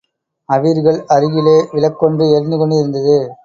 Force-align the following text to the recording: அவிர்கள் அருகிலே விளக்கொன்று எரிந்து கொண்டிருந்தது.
அவிர்கள் 0.49 1.05
அருகிலே 1.07 1.57
விளக்கொன்று 1.71 2.25
எரிந்து 2.35 2.57
கொண்டிருந்தது. 2.57 3.35